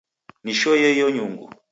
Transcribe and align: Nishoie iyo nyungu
Nishoie 0.43 0.87
iyo 0.95 1.07
nyungu 1.15 1.45